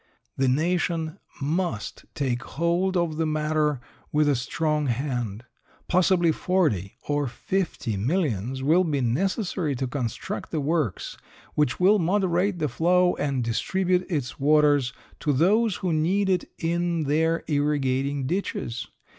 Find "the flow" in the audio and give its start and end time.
12.57-13.13